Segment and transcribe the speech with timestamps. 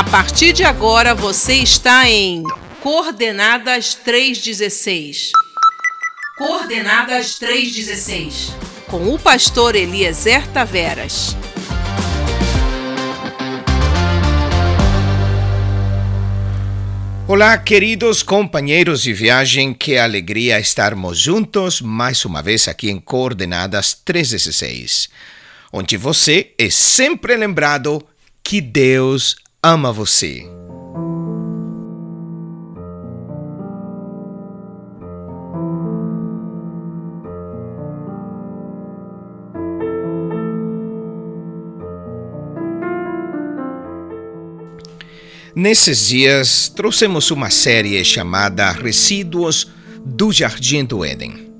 [0.00, 2.42] A partir de agora você está em
[2.80, 5.30] Coordenadas 316.
[6.38, 8.54] Coordenadas 316.
[8.86, 11.36] Com o pastor Eliezer Taveras.
[17.28, 23.92] Olá, queridos companheiros de viagem, que alegria estarmos juntos mais uma vez aqui em Coordenadas
[23.92, 25.10] 316,
[25.70, 28.02] onde você é sempre lembrado
[28.42, 30.46] que Deus ama você.
[45.54, 49.70] Nesses dias, trouxemos uma série chamada Resíduos
[50.06, 51.50] do Jardim do Éden.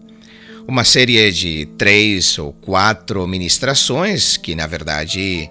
[0.66, 5.50] Uma série de três ou quatro ministrações que, na verdade,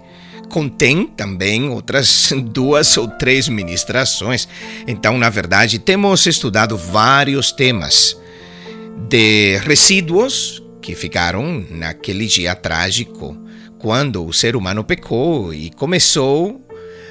[0.50, 4.46] contém também outras duas ou três ministrações.
[4.86, 8.20] Então, na verdade, temos estudado vários temas
[9.08, 13.36] de resíduos que ficaram naquele dia trágico,
[13.78, 16.60] quando o ser humano pecou e começou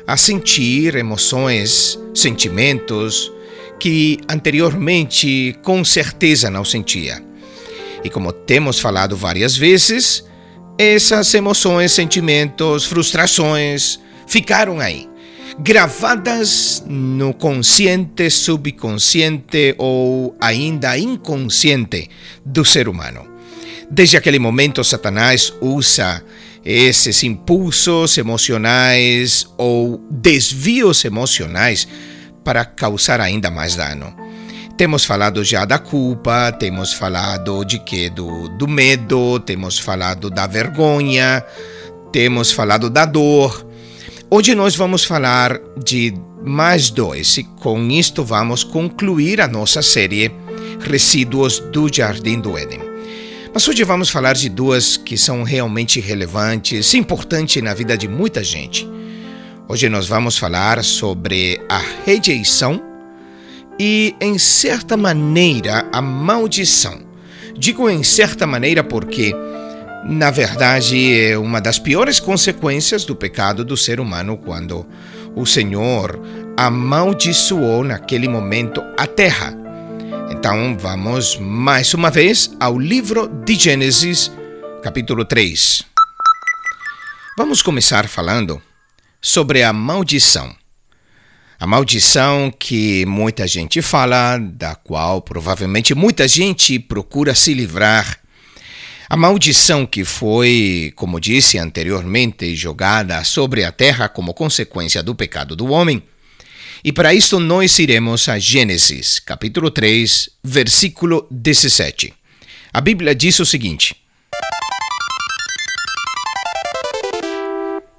[0.05, 3.31] a sentir emoções, sentimentos
[3.79, 7.23] que anteriormente com certeza não sentia.
[8.03, 10.23] E como temos falado várias vezes,
[10.81, 15.09] essas emoções, sentimentos, frustrações ficaram aí,
[15.59, 22.09] gravadas no consciente, subconsciente ou ainda inconsciente
[22.45, 23.27] do ser humano.
[23.91, 26.23] Desde aquele momento, Satanás usa
[26.63, 31.89] esses impulsos emocionais ou desvios emocionais
[32.41, 34.15] para causar ainda mais dano.
[34.79, 40.47] Temos falado já da culpa, temos falado de que do, do medo, temos falado da
[40.47, 41.43] vergonha,
[42.13, 43.67] temos falado da dor.
[44.29, 46.13] Hoje nós vamos falar de
[46.45, 50.31] mais dois e com isto vamos concluir a nossa série
[50.79, 52.79] Resíduos do Jardim do Éden.
[53.53, 58.41] Mas hoje vamos falar de duas que são realmente relevantes, importantes na vida de muita
[58.41, 58.87] gente.
[59.67, 62.88] Hoje nós vamos falar sobre a rejeição
[63.79, 67.01] e, em certa maneira, a maldição.
[67.57, 69.33] Digo em certa maneira porque,
[70.05, 74.85] na verdade, é uma das piores consequências do pecado do ser humano quando
[75.35, 76.19] o Senhor
[76.57, 79.55] amaldiçoou naquele momento a terra.
[80.29, 84.31] Então, vamos mais uma vez ao livro de Gênesis,
[84.83, 85.83] capítulo 3.
[87.37, 88.61] Vamos começar falando
[89.21, 90.58] sobre a maldição.
[91.59, 98.17] A maldição que muita gente fala, da qual provavelmente muita gente procura se livrar.
[99.09, 105.53] A maldição que foi, como disse anteriormente, jogada sobre a terra como consequência do pecado
[105.53, 106.01] do homem.
[106.81, 112.13] E para isto nós iremos a Gênesis, capítulo 3, versículo 17.
[112.71, 113.97] A Bíblia diz o seguinte: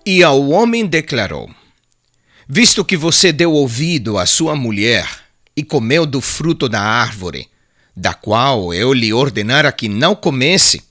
[0.07, 1.51] E ao homem declarou:
[2.53, 5.09] Visto que você deu ouvido à sua mulher
[5.57, 7.47] e comeu do fruto da árvore,
[7.97, 10.83] da qual eu lhe ordenara que não comesse,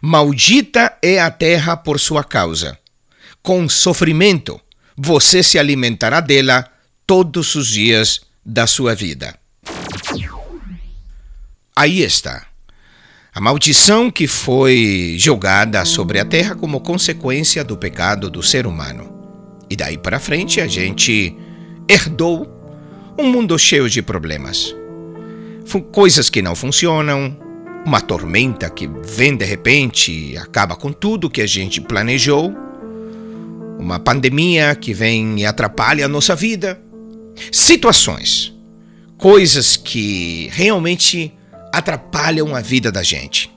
[0.00, 2.78] maldita é a terra por sua causa.
[3.42, 4.60] Com sofrimento
[4.96, 6.70] você se alimentará dela
[7.04, 9.36] todos os dias da sua vida.
[11.74, 12.46] Aí está.
[13.34, 19.21] A maldição que foi jogada sobre a terra como consequência do pecado do ser humano.
[19.72, 21.34] E daí para frente a gente
[21.88, 22.46] herdou
[23.18, 24.76] um mundo cheio de problemas.
[25.90, 27.34] Coisas que não funcionam,
[27.86, 32.54] uma tormenta que vem de repente e acaba com tudo que a gente planejou,
[33.78, 36.78] uma pandemia que vem e atrapalha a nossa vida,
[37.50, 38.54] situações,
[39.16, 41.32] coisas que realmente
[41.72, 43.50] atrapalham a vida da gente.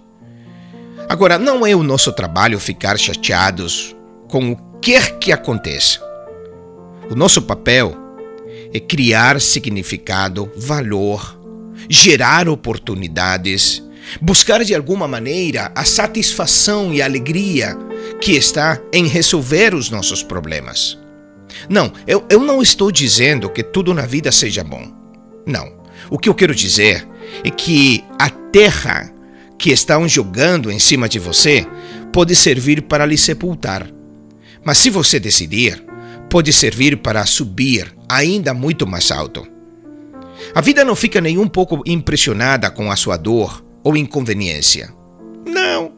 [1.09, 3.93] Agora, não é o nosso trabalho ficar chateados
[4.29, 5.99] com o quer que aconteça.
[7.09, 7.97] O nosso papel
[8.71, 11.39] é criar significado, valor,
[11.89, 13.81] gerar oportunidades,
[14.21, 17.75] buscar de alguma maneira a satisfação e a alegria
[18.21, 20.99] que está em resolver os nossos problemas.
[21.67, 24.93] Não, eu, eu não estou dizendo que tudo na vida seja bom.
[25.47, 25.83] Não.
[26.11, 27.07] O que eu quero dizer
[27.43, 29.11] é que a terra
[29.57, 31.65] que estão jogando em cima de você
[32.13, 33.94] pode servir para lhe sepultar.
[34.63, 35.83] Mas se você decidir,
[36.29, 39.47] pode servir para subir ainda muito mais alto.
[40.53, 44.93] A vida não fica nem um pouco impressionada com a sua dor ou inconveniência.
[45.45, 45.93] Não.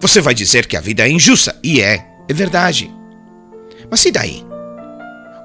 [0.00, 2.92] Você vai dizer que a vida é injusta, e é, é verdade.
[3.90, 4.44] Mas e daí?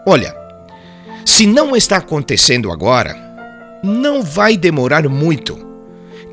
[0.05, 0.35] Olha,
[1.25, 3.15] se não está acontecendo agora,
[3.83, 5.65] não vai demorar muito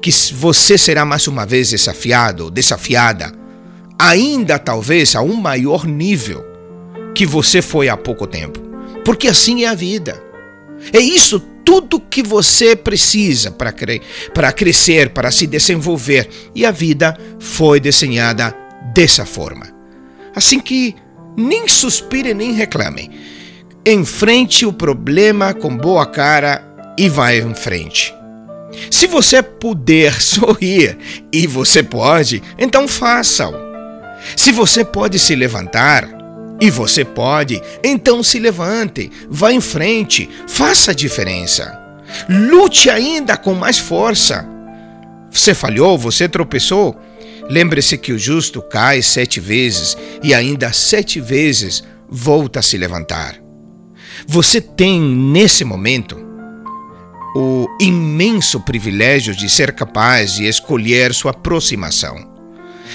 [0.01, 3.33] que você será mais uma vez desafiado, desafiada,
[4.09, 6.45] ainda talvez a um maior nível
[7.15, 8.61] que você foi há pouco tempo.
[9.05, 10.23] Porque assim é a vida.
[10.93, 14.03] É isso tudo que você precisa para cre
[14.35, 16.29] para crescer, para se desenvolver.
[16.55, 18.55] E a vida foi desenhada
[18.95, 19.73] dessa forma.
[20.35, 20.95] Assim que
[21.37, 23.11] nem suspire nem reclame.
[23.87, 26.63] Enfrente o problema com boa cara
[26.99, 28.15] e vai em frente.
[28.91, 30.99] Se você puder sorrir
[31.33, 33.74] e você pode, então faça-o.
[34.37, 36.09] Se você pode se levantar
[36.61, 41.81] e você pode, então se levante, vá em frente, faça a diferença.
[42.29, 44.49] Lute ainda com mais força.
[45.31, 46.97] Você falhou, você tropeçou.
[47.49, 53.37] Lembre-se que o justo cai sete vezes e ainda sete vezes volta a se levantar.
[54.27, 56.17] Você tem, nesse momento,
[57.35, 62.33] o imenso privilégio de ser capaz de escolher sua aproximação.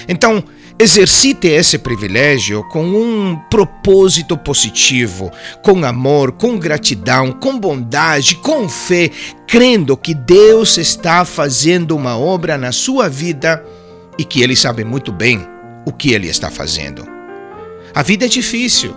[0.08, 0.42] Então,
[0.80, 5.30] exercite esse privilégio com um propósito positivo,
[5.62, 9.10] com amor, com gratidão, com bondade, com fé,
[9.46, 13.62] crendo que Deus está fazendo uma obra na sua vida
[14.18, 15.46] e que Ele sabe muito bem
[15.84, 17.06] o que Ele está fazendo.
[17.94, 18.96] A vida é difícil,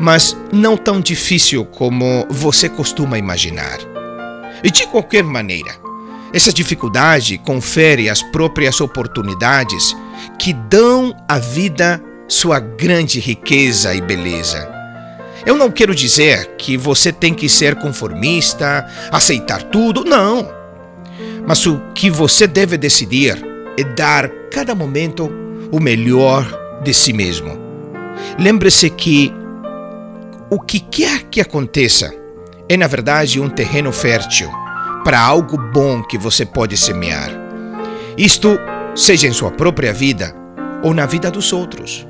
[0.00, 3.78] mas não tão difícil como você costuma imaginar.
[4.64, 5.72] E de qualquer maneira,
[6.32, 9.96] essa dificuldade confere as próprias oportunidades
[10.38, 14.70] que dão à vida sua grande riqueza e beleza.
[15.44, 20.48] Eu não quero dizer que você tem que ser conformista, aceitar tudo, não.
[21.46, 23.36] Mas o que você deve decidir
[23.76, 25.32] é dar cada momento
[25.72, 26.46] o melhor
[26.84, 27.58] de si mesmo.
[28.38, 29.32] Lembre-se que
[30.50, 32.14] o que quer que aconteça
[32.68, 34.48] é, na verdade, um terreno fértil
[35.04, 37.30] para algo bom que você pode semear.
[38.16, 38.58] Isto
[38.94, 40.34] seja em sua própria vida
[40.82, 42.06] ou na vida dos outros.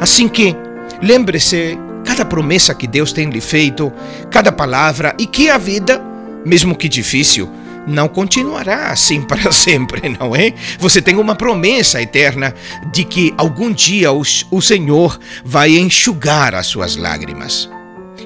[0.00, 0.56] Assim que,
[1.00, 3.92] lembre-se cada promessa que Deus tem lhe feito,
[4.30, 6.02] cada palavra, e que a vida,
[6.44, 7.50] mesmo que difícil,
[7.86, 10.52] não continuará assim para sempre, não é?
[10.78, 12.54] Você tem uma promessa eterna
[12.92, 17.68] de que algum dia o, Senhor vai enxugar as suas lágrimas.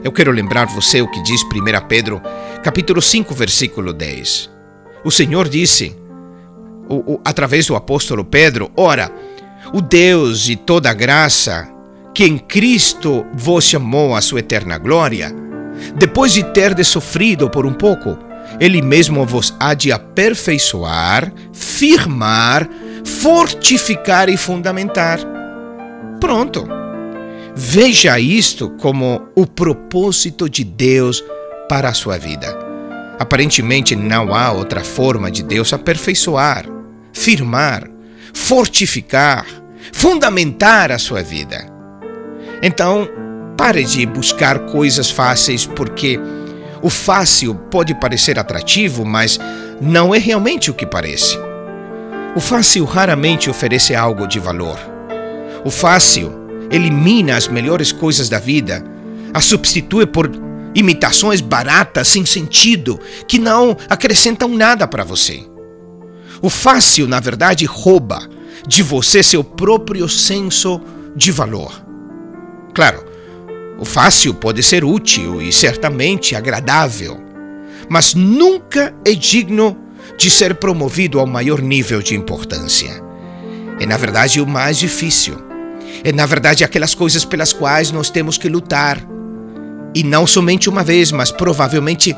[0.05, 2.21] Eu quero lembrar você o que diz 1 Pedro,
[2.67, 4.51] capítulo 5, versículo 10.
[5.05, 5.97] O Senhor disse,
[6.89, 9.09] o, o, através do apóstolo Pedro, ora,
[9.73, 11.69] o Deus de toda graça,
[12.13, 15.33] que em Cristo vos chamou à sua eterna glória,
[15.95, 18.19] depois de ter sofrido por um pouco,
[18.59, 22.69] ele mesmo vos há de aperfeiçoar, firmar,
[23.05, 25.21] fortificar e fundamentar.
[26.19, 26.67] Pronto.
[27.55, 31.23] Veja isto como o propósito de Deus
[31.69, 32.57] para a sua vida.
[33.19, 36.67] Aparentemente não há outra forma de Deus aperfeiçoar,
[37.13, 37.89] firmar,
[38.35, 39.47] fortificar,
[39.93, 41.67] fundamentar a sua vida.
[42.63, 43.09] Então,
[43.57, 46.21] pare de buscar coisas fáceis porque
[46.83, 49.41] o fácil pode parecer atrativo, mas
[49.81, 51.39] não é realmente o que parece.
[52.35, 54.79] O fácil raramente oferece algo de valor.
[55.65, 56.33] O fácil
[56.71, 58.85] elimina as melhores coisas da vida,
[59.33, 60.29] as substitui por
[60.77, 65.45] imitações baratas sem sentido que não acrescentam nada para você.
[66.41, 68.29] O fácil, na verdade, rouba
[68.69, 70.81] de você seu próprio senso
[71.17, 71.73] de valor.
[72.75, 73.05] Claro,
[73.79, 77.19] o fácil pode ser útil e certamente agradável,
[77.89, 79.77] mas nunca é digno
[80.17, 83.03] de ser promovido ao maior nível de importância.
[83.81, 85.47] É, na verdade, o mais difícil
[86.05, 89.01] é, na verdade, aquelas coisas pelas quais nós temos que lutar.
[89.97, 92.15] E não somente uma vez, mas provavelmente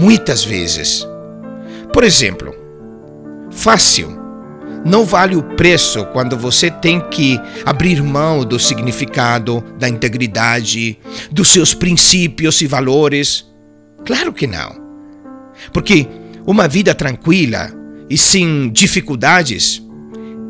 [0.00, 1.04] muitas vezes.
[1.92, 2.54] Por exemplo,
[3.50, 4.16] fácil.
[4.84, 11.00] Não vale o preço quando você tem que abrir mão do significado, da integridade,
[11.32, 13.44] dos seus princípios e valores.
[14.04, 14.80] Claro que não.
[15.72, 16.06] Porque
[16.46, 17.72] uma vida tranquila
[18.08, 19.82] e sem dificuldades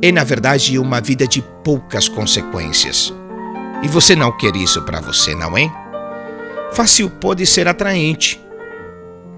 [0.03, 3.15] é, na verdade, uma vida de poucas consequências.
[3.83, 5.86] E você não quer isso para você, não é?
[6.73, 8.41] Fácil pode ser atraente.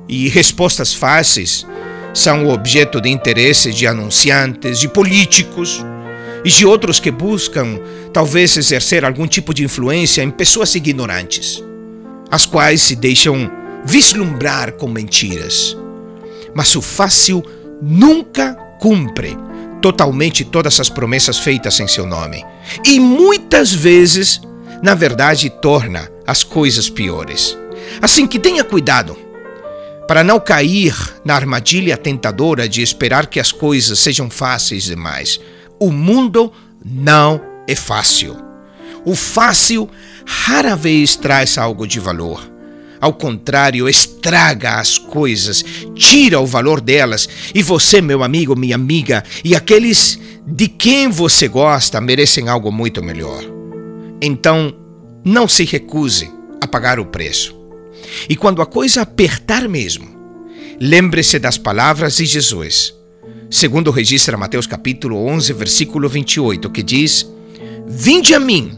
[0.09, 1.67] E respostas fáceis
[2.15, 5.85] são objeto de interesse de anunciantes, de políticos
[6.45, 7.79] e de outros que buscam,
[8.13, 11.63] talvez, exercer algum tipo de influência em pessoas ignorantes,
[12.31, 13.51] as quais se deixam
[13.85, 15.77] vislumbrar com mentiras.
[16.55, 17.45] Mas o fácil
[17.83, 19.37] nunca cumpre
[19.81, 22.45] totalmente todas as promessas feitas em seu nome.
[22.85, 24.41] E muitas vezes,
[24.83, 27.57] na verdade, torna as coisas piores.
[28.03, 29.17] Assim que tenha cuidado
[30.07, 30.95] para não cair
[31.25, 35.41] na armadilha tentadora de esperar que as coisas sejam fáceis demais.
[35.81, 36.53] O mundo
[36.85, 38.37] não é fácil.
[39.07, 39.89] O fácil
[40.27, 42.47] rara vez traz algo de valor.
[43.01, 49.25] Ao contrário, estraga as coisas, tira o valor delas, e você, meu amigo, minha amiga,
[49.43, 53.45] e aqueles de quem você gosta merecem algo muito melhor.
[54.21, 54.75] Então,
[55.29, 57.55] não se recuse a pagar o preço.
[58.29, 60.09] E quando a coisa apertar mesmo,
[60.81, 62.95] lembre-se das palavras de Jesus.
[63.51, 67.31] Segundo registra Mateus capítulo 11, versículo 28, que diz:
[67.87, 68.77] Vinde a mim,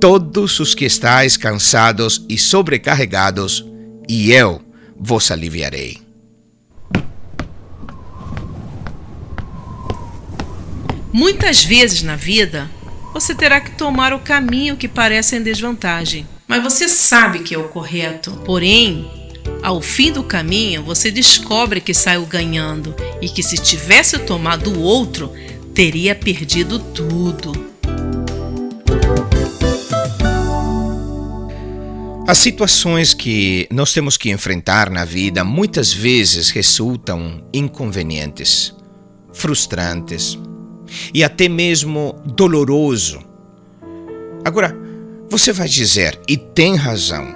[0.00, 3.64] todos os que estáis cansados e sobrecarregados,
[4.08, 4.62] e eu
[4.98, 5.98] vos aliviarei.
[11.12, 12.70] Muitas vezes na vida,
[13.18, 17.58] você terá que tomar o caminho que parece em desvantagem, mas você sabe que é
[17.58, 18.30] o correto.
[18.44, 19.10] Porém,
[19.62, 24.82] ao fim do caminho, você descobre que saiu ganhando e que se tivesse tomado o
[24.82, 25.32] outro,
[25.72, 27.52] teria perdido tudo.
[32.28, 38.74] As situações que nós temos que enfrentar na vida muitas vezes resultam inconvenientes,
[39.32, 40.38] frustrantes
[41.12, 43.20] e até mesmo doloroso.
[44.44, 44.76] Agora,
[45.28, 47.34] você vai dizer, e tem razão,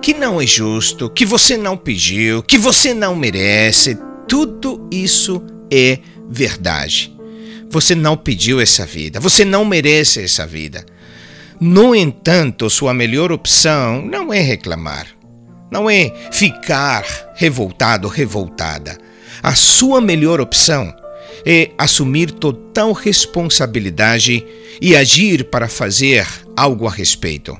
[0.00, 3.98] que não é justo, que você não pediu, que você não merece.
[4.26, 7.14] Tudo isso é verdade.
[7.70, 10.84] Você não pediu essa vida, você não merece essa vida.
[11.60, 15.06] No entanto, sua melhor opção não é reclamar,
[15.70, 17.04] não é ficar
[17.34, 18.96] revoltado, revoltada.
[19.42, 20.94] A sua melhor opção
[21.44, 24.44] é assumir total responsabilidade
[24.80, 26.26] e agir para fazer
[26.56, 27.56] algo a respeito.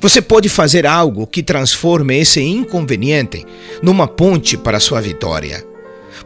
[0.00, 3.44] Você pode fazer algo que transforme esse inconveniente
[3.82, 5.64] numa ponte para sua vitória.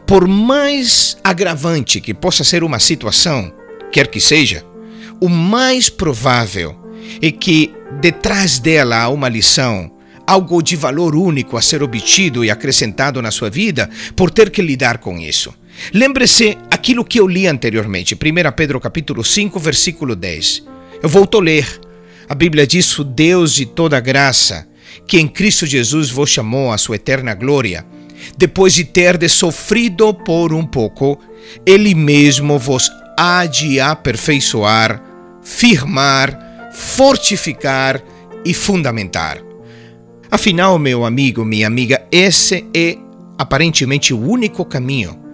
[0.05, 3.53] Por mais agravante que possa ser uma situação,
[3.91, 4.63] quer que seja,
[5.19, 6.75] o mais provável
[7.21, 9.91] e que detrás dela há uma lição,
[10.25, 14.61] algo de valor único a ser obtido e acrescentado na sua vida por ter que
[14.61, 15.53] lidar com isso.
[15.93, 20.65] Lembre-se aquilo que eu li anteriormente, 1 Pedro capítulo 5, versículo 10.
[21.01, 21.79] Eu volto a ler.
[22.27, 24.67] A Bíblia diz: "O Deus de toda graça,
[25.07, 27.85] que em Cristo Jesus vos chamou à sua eterna glória,
[28.37, 31.17] depois de ter sofrido por um pouco,
[31.65, 35.01] ele mesmo vos há de aperfeiçoar,
[35.41, 38.03] firmar, fortificar
[38.45, 39.39] e fundamentar.
[40.29, 42.97] Afinal, meu amigo, minha amiga, esse é
[43.37, 45.28] aparentemente o único caminho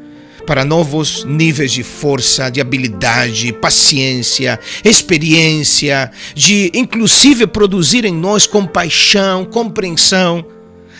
[0.46, 9.46] para novos níveis de força, de habilidade, paciência, experiência, de inclusive produzir em nós compaixão,
[9.46, 10.46] compreensão.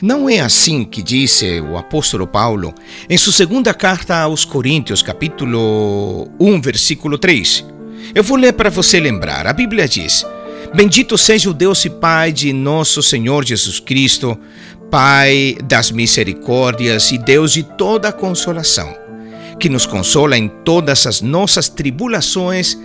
[0.02, 2.74] Não é assim que disse o apóstolo Paulo
[3.10, 7.66] em sua segunda carta aos Coríntios, capítulo 1, versículo 3.
[8.14, 9.48] Eu vou ler para você lembrar.
[9.48, 10.26] A Bíblia diz:
[10.74, 14.38] Bendito seja o Deus e Pai de nosso Senhor Jesus Cristo,
[14.92, 18.94] Pai das misericórdias e Deus de toda consolação,
[19.60, 22.78] que nos consola em todas as nossas tribulações,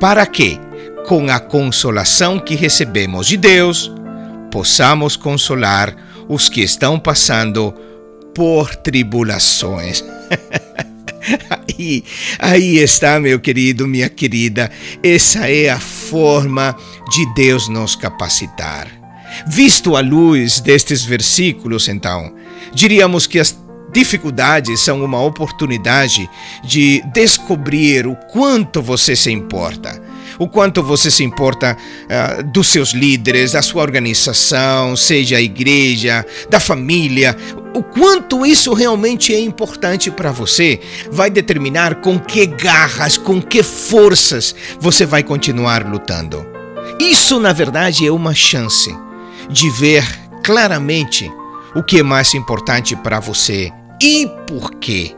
[0.00, 0.58] para que,
[1.06, 3.92] com a consolação que recebemos de Deus,
[4.50, 5.96] possamos consolar
[6.28, 7.74] os que estão passando
[8.34, 10.04] por tribulações.
[11.48, 12.04] Aí,
[12.38, 14.70] aí está, meu querido, minha querida.
[15.04, 16.76] Essa é a forma
[17.10, 18.88] de Deus nos capacitar.
[19.46, 22.34] Visto a luz destes versículos, então,
[22.74, 23.56] diríamos que as
[23.92, 26.28] dificuldades são uma oportunidade
[26.64, 30.00] de descobrir o quanto você se importa.
[30.38, 36.24] O quanto você se importa uh, dos seus líderes, da sua organização, seja a igreja,
[36.48, 37.36] da família,
[37.74, 40.80] o quanto isso realmente é importante para você
[41.10, 46.46] vai determinar com que garras, com que forças você vai continuar lutando.
[46.98, 48.94] Isso, na verdade, é uma chance
[49.50, 50.04] de ver
[50.42, 51.30] claramente
[51.74, 53.72] o que é mais importante para você
[54.02, 55.14] e por quê.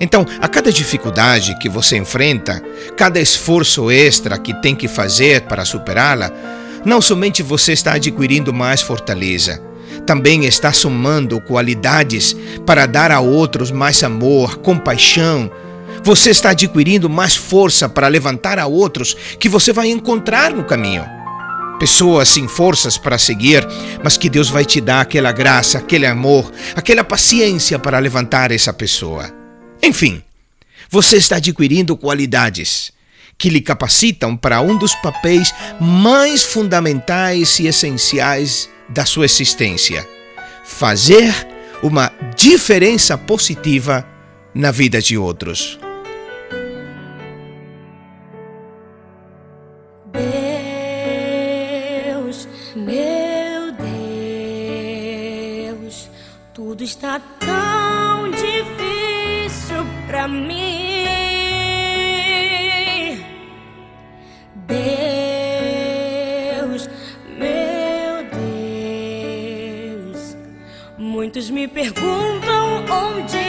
[0.00, 2.60] Então, a cada dificuldade que você enfrenta,
[2.96, 6.32] cada esforço extra que tem que fazer para superá-la,
[6.84, 9.62] não somente você está adquirindo mais fortaleza,
[10.04, 12.36] também está somando qualidades
[12.66, 15.50] para dar a outros mais amor, compaixão.
[16.02, 21.23] Você está adquirindo mais força para levantar a outros que você vai encontrar no caminho.
[21.78, 23.66] Pessoas sem forças para seguir,
[24.02, 28.72] mas que Deus vai te dar aquela graça, aquele amor, aquela paciência para levantar essa
[28.72, 29.32] pessoa.
[29.82, 30.22] Enfim,
[30.88, 32.92] você está adquirindo qualidades
[33.36, 40.06] que lhe capacitam para um dos papéis mais fundamentais e essenciais da sua existência:
[40.64, 41.34] fazer
[41.82, 44.06] uma diferença positiva
[44.54, 45.78] na vida de outros.
[56.54, 60.94] Tudo está tão difícil para mim.
[66.54, 66.88] Deus,
[67.36, 68.24] meu
[70.12, 70.36] Deus,
[70.96, 73.43] muitos me perguntam onde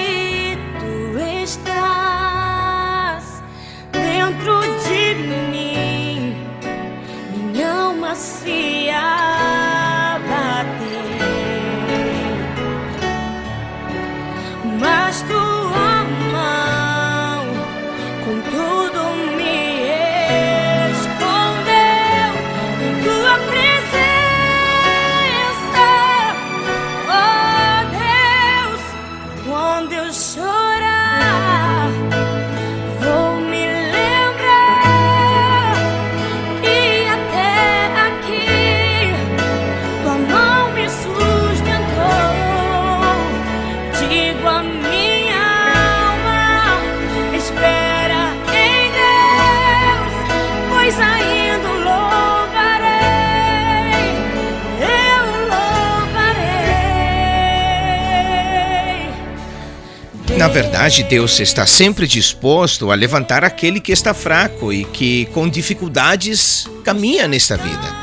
[60.56, 66.66] verdade, Deus está sempre disposto a levantar aquele que está fraco e que com dificuldades
[66.82, 67.94] caminha nesta vida.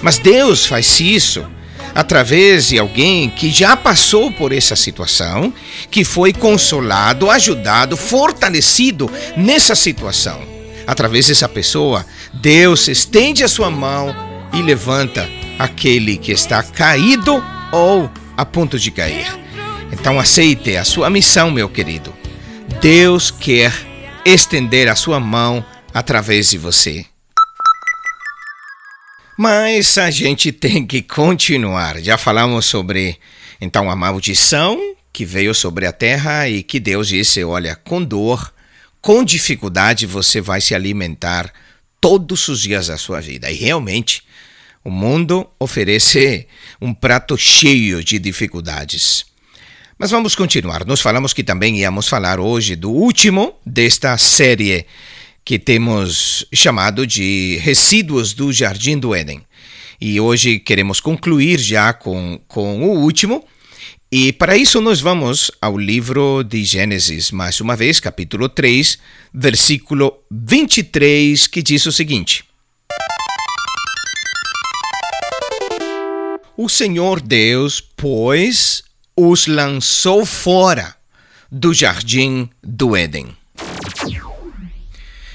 [0.00, 1.44] Mas Deus faz isso
[1.96, 5.52] através de alguém que já passou por essa situação,
[5.90, 10.40] que foi consolado, ajudado, fortalecido nessa situação.
[10.86, 14.14] Através dessa pessoa, Deus estende a sua mão
[14.52, 19.26] e levanta aquele que está caído ou a ponto de cair.
[20.06, 22.14] Então aceite a sua missão, meu querido.
[22.80, 23.72] Deus quer
[24.24, 27.04] estender a sua mão através de você.
[29.36, 32.00] Mas a gente tem que continuar.
[32.00, 33.18] Já falamos sobre
[33.60, 34.80] então a maldição
[35.12, 38.54] que veio sobre a terra e que Deus disse: olha, com dor,
[39.00, 41.52] com dificuldade você vai se alimentar
[42.00, 43.50] todos os dias da sua vida.
[43.50, 44.22] E realmente,
[44.84, 46.46] o mundo oferece
[46.80, 49.34] um prato cheio de dificuldades.
[49.98, 50.84] Mas vamos continuar.
[50.84, 54.84] Nós falamos que também íamos falar hoje do último desta série
[55.42, 59.40] que temos chamado de Resíduos do Jardim do Éden.
[59.98, 63.42] E hoje queremos concluir já com, com o último.
[64.12, 68.98] E para isso nós vamos ao livro de Gênesis, mais uma vez, capítulo 3,
[69.32, 72.44] versículo 23, que diz o seguinte:
[76.54, 78.82] O Senhor Deus, pois,
[79.16, 80.94] os lançou fora
[81.50, 83.28] do jardim do Éden.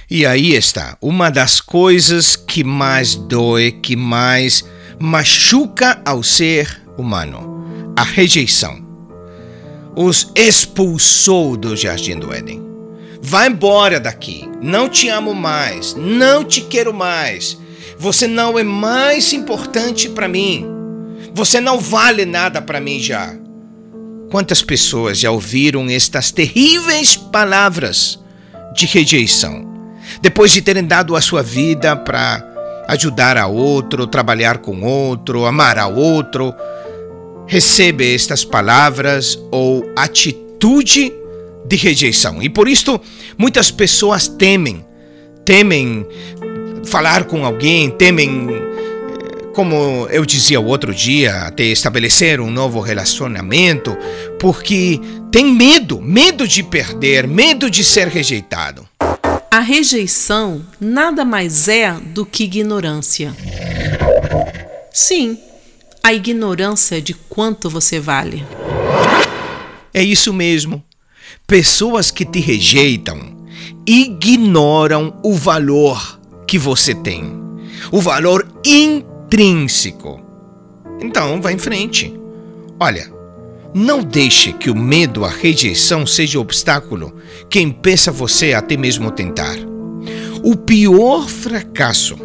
[0.08, 4.64] E aí está, uma das coisas que mais dói, que mais
[5.00, 8.86] machuca ao ser humano: a rejeição.
[9.96, 12.62] Os expulsou do jardim do Éden.
[13.22, 17.58] Vai embora daqui, não te amo mais, não te quero mais.
[17.98, 20.66] Você não é mais importante para mim.
[21.34, 23.36] Você não vale nada para mim já.
[24.32, 28.18] Quantas pessoas já ouviram estas terríveis palavras
[28.74, 29.70] de rejeição?
[30.22, 32.42] Depois de terem dado a sua vida para
[32.88, 36.54] ajudar a outro, trabalhar com outro, amar a outro,
[37.46, 41.14] recebe estas palavras ou atitude
[41.68, 42.42] de rejeição.
[42.42, 43.02] E por isto
[43.38, 44.86] muitas pessoas temem,
[45.44, 46.08] temem
[46.86, 48.48] falar com alguém, temem
[49.54, 53.98] como eu dizia o outro dia, até estabelecer um novo relacionamento,
[54.40, 55.00] porque
[55.32, 58.88] tem medo, medo de perder, medo de ser rejeitado.
[59.50, 63.36] A rejeição nada mais é do que ignorância.
[64.94, 65.38] Sim,
[66.04, 68.46] a ignorância de quanto você vale.
[69.94, 70.84] É isso mesmo.
[71.46, 73.46] Pessoas que te rejeitam
[73.86, 77.34] ignoram o valor que você tem,
[77.92, 78.48] o valor
[79.32, 80.20] intrínseco.
[81.02, 82.14] Então, vá em frente.
[82.78, 83.10] Olha,
[83.74, 87.16] não deixe que o medo à rejeição seja o obstáculo
[87.50, 89.56] que impeça você até mesmo tentar.
[90.44, 92.18] O pior fracasso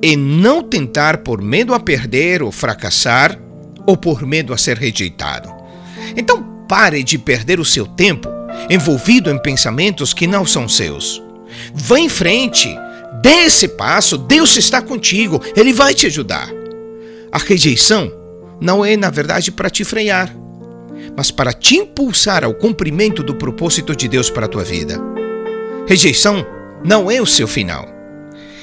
[0.00, 3.36] é não tentar por medo a perder ou fracassar
[3.84, 5.52] ou por medo a ser rejeitado.
[6.16, 8.28] Então pare de perder o seu tempo
[8.70, 11.20] envolvido em pensamentos que não são seus.
[11.74, 12.68] Vá em frente,
[13.22, 16.48] Dê esse passo, Deus está contigo, Ele vai te ajudar.
[17.32, 18.12] A rejeição
[18.60, 20.34] não é, na verdade, para te frear,
[21.16, 25.00] mas para te impulsar ao cumprimento do propósito de Deus para a tua vida.
[25.86, 26.46] Rejeição
[26.84, 27.86] não é o seu final,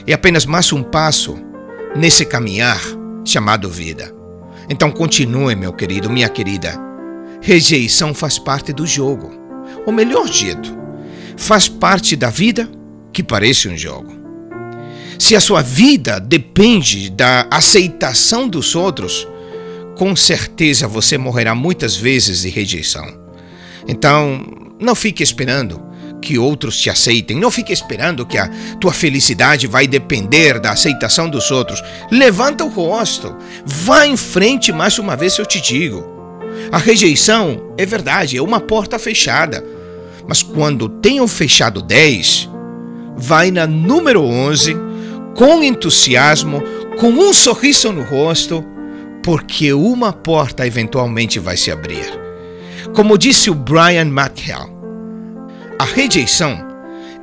[0.07, 1.37] é apenas mais um passo
[1.95, 2.81] nesse caminhar
[3.25, 4.13] chamado vida.
[4.69, 6.79] Então continue, meu querido, minha querida.
[7.41, 9.31] Rejeição faz parte do jogo.
[9.85, 10.75] O melhor jeito,
[11.35, 12.69] faz parte da vida
[13.11, 14.20] que parece um jogo.
[15.21, 19.27] Se a sua vida depende da aceitação dos outros,
[19.95, 23.05] com certeza você morrerá muitas vezes de rejeição.
[23.87, 24.43] Então,
[24.79, 25.79] não fique esperando
[26.23, 27.39] que outros te aceitem.
[27.39, 31.83] Não fique esperando que a tua felicidade vai depender da aceitação dos outros.
[32.09, 36.03] Levanta o rosto, vá em frente mais uma vez eu te digo.
[36.71, 39.63] A rejeição é verdade, é uma porta fechada.
[40.27, 42.49] Mas quando tenham fechado 10,
[43.15, 44.89] vai na número 11
[45.35, 46.61] com entusiasmo,
[46.99, 48.63] com um sorriso no rosto,
[49.23, 52.19] porque uma porta eventualmente vai se abrir.
[52.93, 54.71] Como disse o Brian McHale,
[55.79, 56.57] a rejeição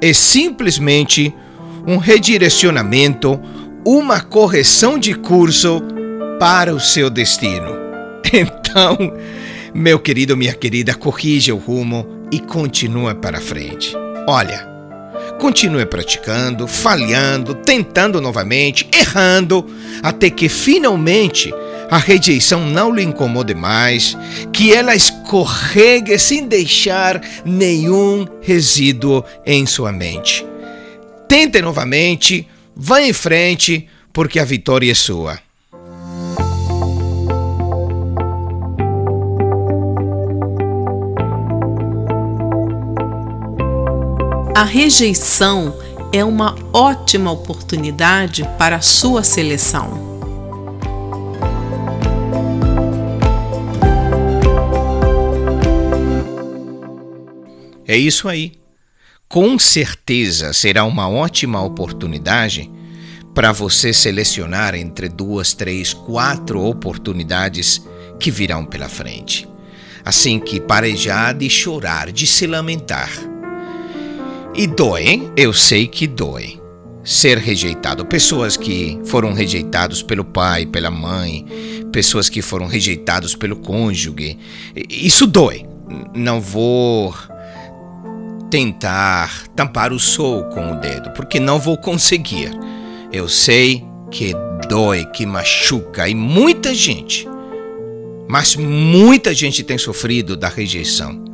[0.01, 1.35] é simplesmente
[1.87, 3.41] um redirecionamento,
[3.85, 5.83] uma correção de curso
[6.39, 7.77] para o seu destino.
[8.31, 8.99] Então,
[9.73, 13.97] meu querido, minha querida, corrija o rumo e continue para frente.
[14.27, 14.68] Olha,
[15.39, 19.67] continue praticando, falhando, tentando novamente, errando,
[20.03, 21.53] até que finalmente
[21.91, 24.17] a rejeição não lhe incomode mais,
[24.53, 30.45] que ela escorregue sem deixar nenhum resíduo em sua mente.
[31.27, 35.48] Tente novamente, vá em frente, porque a vitória é sua.
[44.59, 45.79] A rejeição
[46.13, 50.19] é uma ótima oportunidade para a sua seleção.
[57.87, 58.55] É isso aí.
[59.29, 62.69] Com certeza será uma ótima oportunidade
[63.33, 67.81] para você selecionar entre duas, três, quatro oportunidades
[68.19, 69.49] que virão pela frente.
[70.05, 73.28] Assim que pare já de chorar, de se lamentar.
[74.59, 76.61] E dói, eu sei que dói.
[77.05, 78.05] Ser rejeitado.
[78.05, 81.47] Pessoas que foram rejeitados pelo pai, pela mãe,
[81.93, 84.37] pessoas que foram rejeitados pelo cônjuge.
[84.91, 85.65] Isso dói.
[86.13, 87.15] Não vou
[88.51, 92.51] tentar tampar o sol com o dedo, porque não vou conseguir.
[93.13, 94.35] Eu sei que
[94.69, 97.29] dói, que machuca e muita gente,
[98.29, 101.28] mas muita gente tem sofrido da rejeição.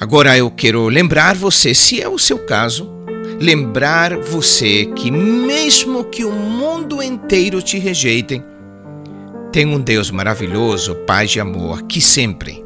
[0.00, 2.88] Agora eu quero lembrar você, se é o seu caso,
[3.40, 8.44] lembrar você que mesmo que o mundo inteiro te rejeitem,
[9.50, 12.64] tem um Deus maravilhoso, Pai de amor, que sempre,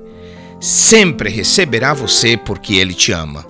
[0.61, 3.47] sempre receberá você porque Ele te ama.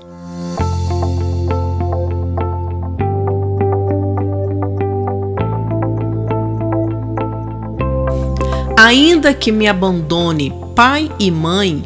[8.78, 11.84] Ainda que me abandone pai e mãe,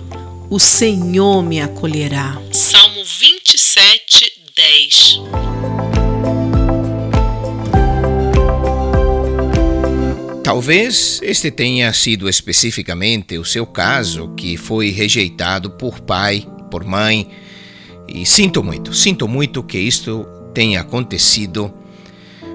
[0.49, 2.41] o Senhor me acolherá.
[2.53, 5.21] Salmo 27, 10.
[10.43, 17.29] Talvez este tenha sido especificamente o seu caso, que foi rejeitado por pai, por mãe,
[18.07, 21.75] e sinto muito, sinto muito que isto tenha acontecido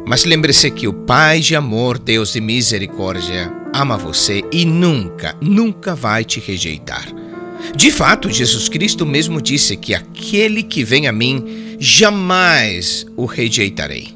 [0.05, 5.95] mas lembre-se que o Pai de amor, Deus de misericórdia, ama você e nunca, nunca
[5.95, 7.20] vai te rejeitar.
[7.75, 14.15] De fato, Jesus Cristo mesmo disse que aquele que vem a mim, jamais o rejeitarei.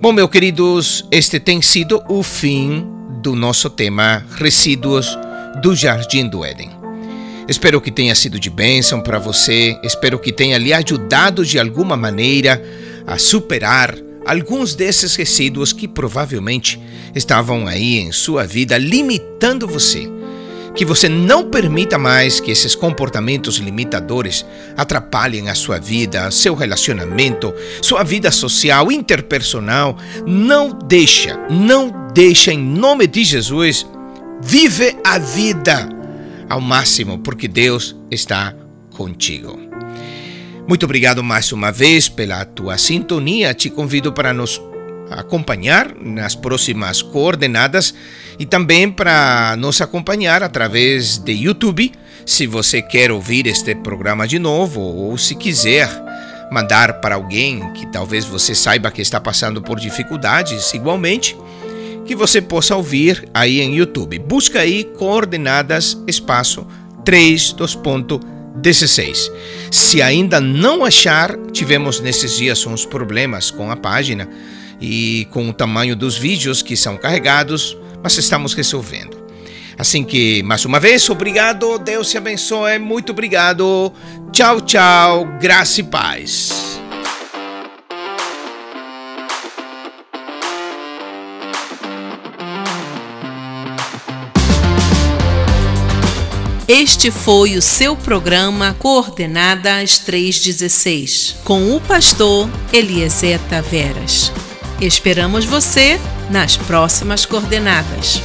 [0.00, 2.86] Bom, meus queridos, este tem sido o fim
[3.22, 5.16] do nosso tema Resíduos
[5.62, 6.70] do Jardim do Éden.
[7.48, 11.96] Espero que tenha sido de bênção para você, espero que tenha lhe ajudado de alguma
[11.96, 12.62] maneira
[13.06, 16.80] a superar alguns desses resíduos que provavelmente
[17.14, 20.19] estavam aí em sua vida limitando você.
[20.80, 24.46] Que você não permita mais que esses comportamentos limitadores
[24.78, 29.98] atrapalhem a sua vida, seu relacionamento, sua vida social, interpersonal.
[30.26, 33.86] Não deixa, não deixa em nome de Jesus.
[34.40, 35.86] Vive a vida
[36.48, 38.54] ao máximo, porque Deus está
[38.94, 39.60] contigo.
[40.66, 43.52] Muito obrigado mais uma vez pela tua sintonia.
[43.52, 44.58] Te convido para nos
[45.10, 47.92] acompanhar nas próximas coordenadas
[48.38, 51.92] e também para nos acompanhar através de YouTube.
[52.24, 55.90] Se você quer ouvir este programa de novo ou se quiser
[56.50, 61.36] mandar para alguém que talvez você saiba que está passando por dificuldades igualmente,
[62.04, 64.18] que você possa ouvir aí em YouTube.
[64.18, 66.66] Busca aí coordenadas espaço
[67.04, 69.30] 3.16.
[69.70, 74.28] Se ainda não achar, tivemos nesses dias uns problemas com a página
[74.80, 79.20] e com o tamanho dos vídeos que são carregados, mas estamos resolvendo.
[79.78, 83.92] Assim que, mais uma vez, obrigado, Deus te abençoe, muito obrigado.
[84.30, 86.80] Tchau, tchau, graça e paz.
[96.68, 104.30] Este foi o seu programa Coordenadas 316, com o pastor Eliezer Taveras.
[104.80, 108.22] Esperamos você nas próximas coordenadas.